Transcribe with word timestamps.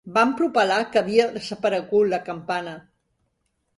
Van 0.13 0.29
propalar 0.37 0.77
que 0.95 0.99
havia 1.01 1.27
desaparegut 1.37 2.11
la 2.15 2.21
campana. 2.31 2.77